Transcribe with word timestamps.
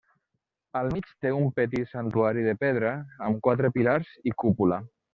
Al 0.79 0.89
mig 0.93 1.11
té 1.25 1.33
un 1.41 1.45
petit 1.59 1.93
santuari 1.93 2.47
de 2.49 2.57
pedra, 2.65 2.97
amb 3.29 3.45
quatre 3.49 3.75
pilars 3.79 4.19
i 4.33 4.39
cúpula. 4.45 4.87